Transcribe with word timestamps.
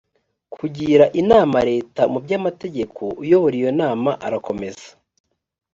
kugira 0.55 1.05
inama 1.21 1.57
leta 1.69 2.01
mu 2.11 2.19
by 2.23 2.31
amategeko 2.39 3.01
uyobora 3.23 3.55
iyo 3.61 3.71
nama 3.81 4.11
arakomeza 4.25 4.87